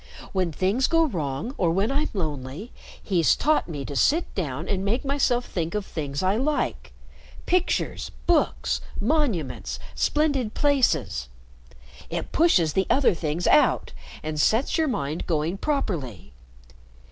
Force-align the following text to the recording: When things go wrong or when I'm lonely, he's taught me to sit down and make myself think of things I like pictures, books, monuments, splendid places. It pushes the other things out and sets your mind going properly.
When 0.31 0.51
things 0.51 0.87
go 0.87 1.05
wrong 1.05 1.53
or 1.59 1.69
when 1.69 1.91
I'm 1.91 2.09
lonely, 2.15 2.71
he's 3.03 3.35
taught 3.35 3.69
me 3.69 3.85
to 3.85 3.95
sit 3.95 4.33
down 4.33 4.67
and 4.67 4.83
make 4.83 5.05
myself 5.05 5.45
think 5.45 5.75
of 5.75 5.85
things 5.85 6.23
I 6.23 6.37
like 6.37 6.91
pictures, 7.45 8.09
books, 8.25 8.81
monuments, 8.99 9.77
splendid 9.93 10.55
places. 10.55 11.29
It 12.09 12.31
pushes 12.31 12.73
the 12.73 12.87
other 12.89 13.13
things 13.13 13.45
out 13.45 13.91
and 14.23 14.41
sets 14.41 14.75
your 14.75 14.87
mind 14.87 15.27
going 15.27 15.59
properly. 15.59 16.33